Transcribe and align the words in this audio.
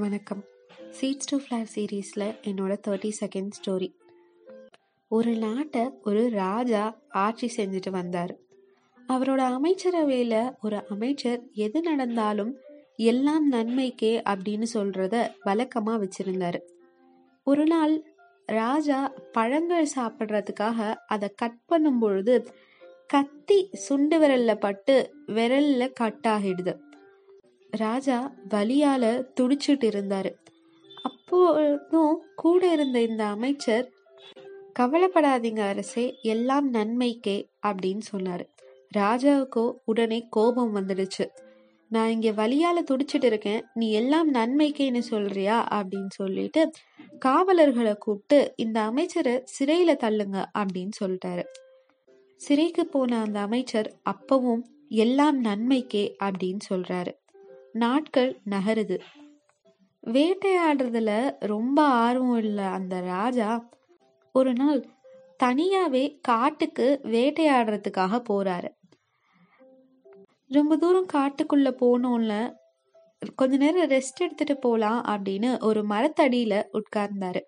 வணக்கம். 0.00 0.42
Seeds 0.98 1.28
to 1.30 1.36
flower 1.36 1.66
சீரீஸில் 1.74 2.24
என்னோட 2.42 2.72
தேர்ட்டி 2.86 3.10
செகண்ட் 3.20 3.50
ஸ்டோரி 3.56 3.88
ஒரு 5.08 5.36
நாட்டை 5.36 5.90
ஒரு 6.02 6.30
ராஜா 6.30 6.98
ஆட்சி 7.08 7.52
செஞ்சுட்டு 7.56 7.90
வந்தார். 7.90 8.32
அவரோட 9.08 9.36
அமைச்சரவையில் 9.56 10.52
ஒரு 10.60 10.86
அமைச்சர் 10.88 11.40
எது 11.52 11.80
நடந்தாலும் 11.82 12.56
எல்லாம் 12.96 13.52
நன்மைக்கே 13.52 14.22
அப்படின்னு 14.32 14.68
சொல்கிறத 14.74 15.30
வழக்கமாக 15.42 16.00
வச்சுருந்தார். 16.04 16.58
ஒரு 17.44 17.64
நாள் 17.64 18.04
ராஜா 18.46 19.14
பழங்கள் 19.32 19.92
சாப்பிட்றதுக்காக 19.96 20.94
அதை 21.06 21.30
கட் 21.34 21.60
பண்ணும் 21.66 21.98
பொழுது 21.98 22.46
கத்தி 23.06 23.68
சுண்டு 23.72 24.18
விரலில் 24.18 24.62
பட்டு 24.66 24.96
விரலில் 25.26 25.92
கட் 25.92 26.26
ஆகிடுது. 26.28 26.74
ராஜா 27.76 28.32
வலியால 28.48 29.24
துடிச்சிட்டு 29.40 29.88
இருந்தாரு 29.88 30.34
அப்போதும் 31.02 32.22
கூட 32.36 32.72
இருந்த 32.72 33.02
இந்த 33.02 33.24
அமைச்சர் 33.24 33.92
கவலைப்படாதீங்க 34.78 35.58
அரசே 35.58 36.18
எல்லாம் 36.22 36.72
நன்மைக்கே 36.72 37.50
அப்படின்னு 37.66 38.00
சொன்னாரு. 38.12 38.44
ராஜாவுக்கோ 38.98 39.72
உடனே 39.84 40.26
கோபம் 40.30 40.76
வந்துடுச்சு. 40.76 41.28
நான் 41.88 42.10
இங்க 42.10 42.30
வழியால 42.30 42.84
துடிச்சிட்டு 42.90 43.24
இருக்கேன் 43.24 43.64
நீ 43.74 43.92
எல்லாம் 43.92 44.34
நன்மைக்கேன்னு 44.34 44.98
சொல்றியா? 44.98 45.68
அப்படின்னு 45.70 46.08
சொல்லிட்டு 46.08 46.70
காவலர்களை 47.18 47.94
கூப்பிட்டு 47.94 48.52
இந்த 48.56 48.80
அமைச்சரை 48.80 49.44
சிறையில 49.58 49.96
தள்ளுங்க 50.04 50.44
அப்படின்னு 50.58 50.90
சொல்லிட்டாரு. 51.04 51.44
சிறைக்கு 52.36 52.86
போன 52.86 53.20
அந்த 53.20 53.40
அமைச்சர் 53.40 53.96
அப்பவும் 54.10 54.62
எல்லாம் 54.88 55.44
நன்மைக்கே 55.44 56.16
அப்படின்னு 56.22 56.58
சொல்றாரு. 56.74 57.20
நாட்கள் 57.72 58.40
நகருது. 58.50 59.00
வேட்டையாடுறதுல 60.06 61.36
ரொம்ப 61.38 61.84
ஆர்வம் 61.84 62.36
இல்லை 62.36 62.64
அந்த 62.64 63.00
ராஜா 63.00 63.68
ஒரு 64.32 64.52
நாள் 64.52 64.86
தனியாவே 65.42 66.18
காட்டுக்கு 66.20 67.00
வேட்டையாடுறதுக்காக 67.02 68.22
போறாரு. 68.30 68.68
ரொம்ப 70.48 70.76
தூரம் 70.76 71.06
காட்டுக்குள்ள 71.12 71.70
போனோம்ல 71.82 72.54
கொஞ்ச 73.34 73.56
நேரம் 73.56 73.88
ரெஸ்ட் 73.88 74.20
எடுத்துட்டு 74.20 74.56
போலாம் 74.56 75.04
அப்படின்னு 75.04 75.62
ஒரு 75.62 75.82
மரத்தடியில 75.82 76.64
உட்கார்ந்தாரு. 76.72 77.40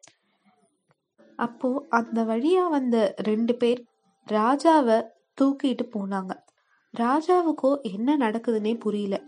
அப்போ 1.36 1.86
அந்த 1.88 2.24
வழியா 2.24 2.68
வந்த 2.68 3.14
ரெண்டு 3.16 3.54
பேர் 3.54 3.84
ராஜாவை 4.30 5.06
தூக்கிட்டு 5.40 5.84
போனாங்க. 5.92 6.30
ராஜாவுக்கோ 6.98 7.80
என்ன 7.80 8.16
நடக்குதுன்னே 8.16 8.78
புரியல. 8.78 9.22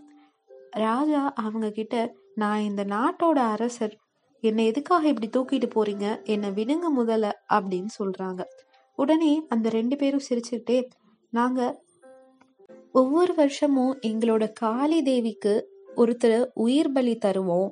ராஜா 0.71 1.33
அவங்க 1.35 1.69
கிட்ட 1.69 2.15
நான் 2.35 2.59
இந்த 2.59 2.85
நாட்டோட 2.85 3.37
அரசர். 3.37 3.97
என்னை 4.41 4.65
எதுக்காக 4.65 5.07
இப்படி 5.07 5.29
தூக்கிட்டு 5.29 5.69
போறீங்க? 5.75 6.23
என்னை 6.23 6.49
விடுங்க 6.49 6.83
முதல்ல 6.97 7.31
அப்படின்னு 7.53 7.85
சொல்றாங்க. 8.03 8.43
உடனே 8.95 9.45
அந்த 9.49 9.69
ரெண்டு 9.69 9.95
பேரும் 9.95 10.21
சிரிச்சுக்கிட்டே 10.29 10.83
நாங்க 11.29 11.81
ஒவ்வொரு 12.91 13.35
வருஷமும் 13.35 13.99
எங்களோட 14.07 14.51
காளி 14.53 15.01
தேவிக்கு 15.01 15.69
ஒருத்தர் 15.95 16.47
உயிர் 16.53 16.91
பலி 16.91 17.17
தருவோம். 17.25 17.69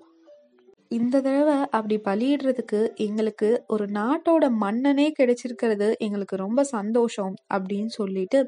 இந்த 0.87 1.21
தடவை 1.21 1.53
அப்படி 1.53 1.99
பலியிடுறதுக்கு 2.03 2.95
எங்களுக்கு 2.95 3.63
ஒரு 3.67 3.85
நாட்டோட 3.85 4.49
மன்னனே 4.49 5.11
கிடைச்சிருக்கிறது 5.19 5.97
எங்களுக்கு 5.97 6.35
ரொம்ப 6.35 6.63
சந்தோஷம் 6.63 7.33
அப்படின்னு 7.53 7.87
சொல்லிட்டு 7.87 8.45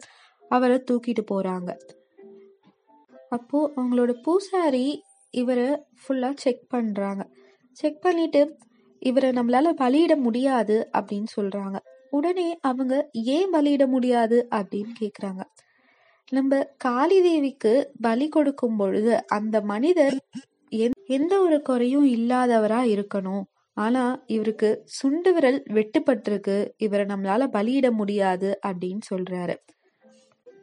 அவரை 0.49 0.83
தூக்கிட்டு 0.91 1.25
போறாங்க. 1.31 1.77
அப்போ 3.30 3.73
அவங்களோட 3.75 4.14
பூசாரி 4.23 5.03
இவரை 5.30 5.83
ஃபுல்லா 6.02 6.33
செக் 6.36 6.70
பண்றாங்க. 6.70 7.30
செக் 7.72 8.02
பண்ணிட்டு 8.02 8.58
இவரை 9.00 9.30
நம்மளால 9.30 9.70
பலியிட 9.78 10.16
முடியாது 10.16 10.89
அப்படின்னு 10.97 11.25
சொல்றாங்க. 11.39 11.77
உடனே 12.10 12.58
அவங்க 12.61 13.10
ஏன் 13.11 13.54
பலியிட 13.54 13.87
முடியாது 13.87 14.48
அப்படின்னு 14.55 14.93
கேக்குறாங்க. 14.99 15.42
நம்ம 16.32 16.64
காளி 16.77 17.21
தேவிக்கு 17.21 17.92
பலி 18.02 18.30
கொடுக்கும் 18.30 18.77
பொழுது 18.77 19.27
அந்த 19.27 19.61
மனிதர் 19.61 20.17
எந்த 21.05 21.39
ஒரு 21.39 21.61
குறையும் 21.61 22.08
இல்லாதவரா 22.08 22.82
இருக்கணும். 22.93 23.43
ஆனா 23.73 24.23
இவருக்கு 24.26 24.82
சுண்டு 24.86 25.33
விரல் 25.33 25.64
வெட்டுப்பட்டிருக்கு. 25.64 26.70
இவரை 26.77 27.05
நம்மளால 27.05 27.48
பலியிட 27.48 27.92
முடியாது 27.92 28.60
அப்படின்னு 28.67 28.99
சொல்றாரு. 29.14 29.55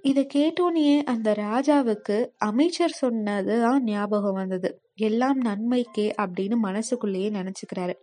இதை 0.05 0.27
கேட்டோன்னே 0.35 1.03
அந்த 1.03 1.33
ராஜாவுக்கு 1.33 2.29
அமைச்சர் 2.39 2.91
சொன்னதுதான் 2.91 3.85
ஞாபகம் 3.85 4.35
வந்தது. 4.35 4.81
எல்லாம் 4.95 5.41
நன்மைக்கே 5.41 6.15
அப்படின்னு 6.23 6.57
மனசுக்குள்ளேயே 6.57 7.31
நினைச்சுக்கிறாரு. 7.31 7.95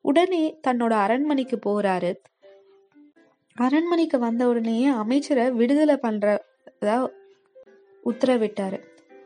உடனே 0.00 0.60
தன்னோட 0.66 0.90
அரண்மனைக்கு 0.90 1.58
போறாரு. 1.66 2.14
அரண்மனைக்கு 3.54 4.18
வந்த 4.18 4.48
உடனே 4.48 4.86
அமைச்சரை 4.86 5.50
விடுதலை 5.50 5.98
பண்றதா 6.02 7.08
உத்தரவிட்டாரு. 8.04 8.78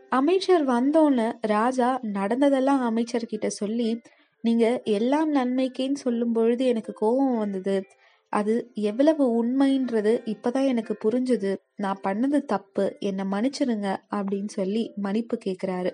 அமைச்சர் 0.08 0.66
வந்தோன்னு 0.66 1.32
ராஜா 1.40 1.98
நடந்ததெல்லாம் 2.02 2.82
அமைச்சர்கிட்ட 2.90 3.46
சொல்லி 3.46 4.00
நீங்க 4.40 4.82
எல்லாம் 4.84 5.34
நன்மைக்கேன்னு 5.34 5.94
சொல்லும் 5.94 6.32
பொழுது 6.32 6.64
எனக்கு 6.66 6.92
கோபம் 6.92 7.38
வந்தது. 7.38 7.84
அது 8.28 8.70
எவ்வளவு 8.74 9.44
உண்மைன்றது 9.44 10.34
இப்பதான் 10.34 10.66
எனக்கு 10.66 10.96
புரிஞ்சுது. 11.04 11.56
நான் 11.76 12.00
பண்ணது 12.04 12.44
தப்பு. 12.44 12.96
என்னை 12.98 13.24
மன்னிச்சிருங்க 13.24 13.96
அப்படின்னு 14.10 14.48
சொல்லி 14.48 14.92
மன்னிப்பு 14.96 15.38
கேட்கிறாரு 15.44 15.92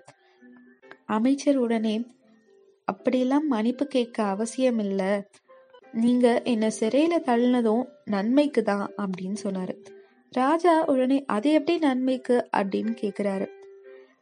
அமைச்சர் 1.06 1.56
உடனே 1.56 2.06
அப்படியெல்லாம் 2.84 3.46
மன்னிப்பு 3.46 3.86
கேட்க 3.86 4.22
அவசியம் 4.22 4.78
இல்ல 4.78 5.28
நீங்க 5.92 6.42
என்ன 6.44 6.68
சிறையில 6.80 7.12
தள்ளினதும் 7.26 7.84
நன்மைக்கு 8.04 8.62
தான் 8.62 8.92
அப்படின்னு 8.98 9.34
சொன்னாரு. 9.42 9.84
ராஜா 10.30 10.84
உடனே 10.84 11.24
அது 11.24 11.50
எப்படி 11.52 11.78
நன்மைக்கு? 11.78 12.48
அப்படின்னு 12.56 12.96
கேக்குறாரு. 13.00 13.46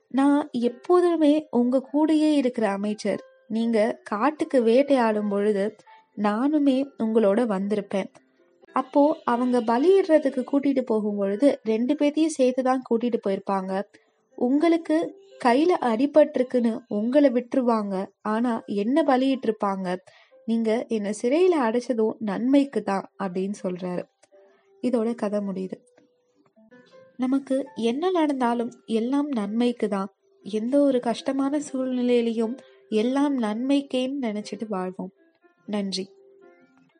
நான் 0.08 0.48
எப்போதுமே 0.52 1.46
உங்க 1.50 1.88
கூடயே 1.92 2.32
இருக்கிற 2.32 2.70
அமைச்சர். 2.70 3.22
நீங்க 3.48 4.00
காட்டுக்கு 4.02 4.62
வேட்டையாடும் 4.62 5.28
பொழுது 5.28 5.76
நானுமே 6.27 6.77
உங்களோட 6.99 7.41
வந்திருப்பேன். 7.55 8.09
அப்போ 8.73 9.03
அவங்க 9.25 9.61
பலியிடுறதுக்கு 9.61 10.43
கூட்டிட்டு 10.51 10.81
போகும் 10.81 11.17
பொழுது 11.17 11.49
ரெண்டு 11.65 11.95
பேர்த்தையும் 11.95 12.37
சேர்த்து 12.39 12.62
தான் 12.62 12.83
கூட்டிட்டு 12.89 13.19
போயிருப்பாங்க. 13.27 13.73
உங்களுக்கு 14.39 14.97
கையில 15.45 15.73
அடிபட்டிருக்குன்னு 15.81 16.73
உங்களை 16.89 17.31
விட்டுருவாங்க. 17.31 17.95
ஆனா 18.23 18.62
என்ன 18.67 19.03
பலியிட்டு 19.03 19.49
இருப்பாங்க 19.49 19.97
நீங்க 20.47 20.71
என்ன 20.89 21.09
சிறையில 21.23 21.55
அடைச்சதும் 21.67 22.17
நன்மைக்கு 22.19 22.83
தான் 22.83 23.11
அப்படின்னு 23.19 23.56
சொல்றாரு. 23.62 24.05
இதோட 24.83 25.15
கதை 25.15 25.41
முடியுது. 25.41 25.77
நமக்கு 27.17 27.56
என்ன 27.75 28.11
நடந்தாலும் 28.11 28.73
எல்லாம் 28.87 29.29
நன்மைக்கு 29.29 29.89
தான் 29.89 30.11
எந்த 30.45 30.75
ஒரு 30.81 31.00
கஷ்டமான 31.00 31.61
சூழ்நிலையிலையும் 31.73 32.55
எல்லாம் 32.89 33.43
நன்மைக்கேன்னு 33.43 34.19
நினைச்சிட்டு 34.21 34.67
வாழ்வோம். 34.69 35.12
நன்றி. 35.69 36.05